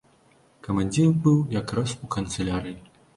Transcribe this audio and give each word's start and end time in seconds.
Камандзір 0.67 1.11
быў 1.27 1.37
якраз 1.57 1.93
у 2.07 2.09
канцылярыі. 2.17 2.75